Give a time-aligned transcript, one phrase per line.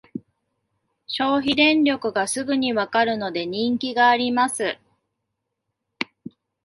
[1.05, 4.79] 消費電力がすぐにわかるので人気があります